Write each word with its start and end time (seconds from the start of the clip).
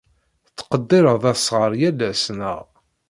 Tettqeddired 0.45 1.23
asɣar 1.31 1.71
yal 1.81 1.99
ass, 2.09 2.23
naɣ? 2.37 2.63